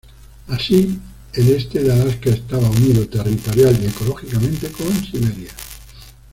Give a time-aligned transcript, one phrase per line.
[0.47, 0.99] Así
[1.33, 5.51] el este de Alaska estaba unido territorial, y ecológicamente, con Siberia.